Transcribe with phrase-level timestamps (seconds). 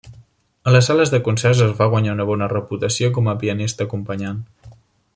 [0.69, 4.43] A les sales de concerts es va guanyar una bona reputació com a pianista acompanyant.